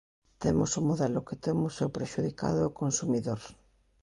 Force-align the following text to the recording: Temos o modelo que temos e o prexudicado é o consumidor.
Temos 0.43 0.71
o 0.79 0.85
modelo 0.89 1.25
que 1.27 1.39
temos 1.45 1.73
e 1.81 1.83
o 1.87 1.93
prexudicado 1.97 2.57
é 2.61 2.65
o 2.69 2.77
consumidor. 2.81 3.41